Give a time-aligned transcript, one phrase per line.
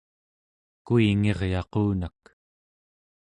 [0.85, 2.23] kuingiryaqunak